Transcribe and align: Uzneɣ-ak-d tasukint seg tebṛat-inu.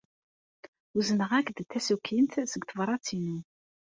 Uzneɣ-ak-d 0.97 1.57
tasukint 1.71 2.33
seg 2.51 2.61
tebṛat-inu. 2.65 3.37